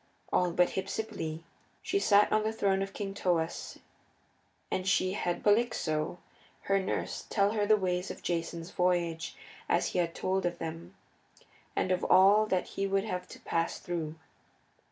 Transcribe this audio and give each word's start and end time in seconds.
All 0.33 0.49
but 0.51 0.69
Hypsipyle. 0.69 1.43
She 1.83 1.99
sat 1.99 2.31
on 2.31 2.41
the 2.41 2.51
throne 2.51 2.81
of 2.81 2.91
King 2.91 3.13
Thoas 3.13 3.77
and 4.71 4.87
she 4.87 5.13
had 5.13 5.43
Polyxo, 5.43 6.17
her 6.61 6.79
nurse, 6.79 7.27
tell 7.29 7.51
her 7.51 7.61
of 7.61 7.67
the 7.67 7.77
ways 7.77 8.09
of 8.09 8.23
Jason's 8.23 8.71
voyage 8.71 9.35
as 9.69 9.89
he 9.89 9.99
had 9.99 10.15
told 10.15 10.47
of 10.47 10.57
them, 10.57 10.95
and 11.75 11.91
of 11.91 12.03
all 12.03 12.47
that 12.47 12.69
he 12.69 12.87
would 12.87 13.03
have 13.05 13.27
to 13.27 13.39
pass 13.41 13.77
through. 13.77 14.15